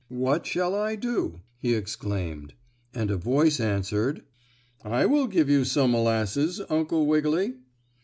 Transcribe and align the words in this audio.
What 0.09 0.47
shall 0.47 0.73
I 0.73 0.95
do?" 0.95 1.41
he 1.59 1.75
exclaimed. 1.75 2.55
And 2.91 3.11
a 3.11 3.17
voice 3.17 3.59
answered: 3.59 4.23
"I 4.83 5.05
will 5.05 5.27
give 5.27 5.47
you 5.47 5.63
some 5.63 5.91
molasses, 5.91 6.59
Uncle 6.71 7.05
Wiggily." 7.05 7.57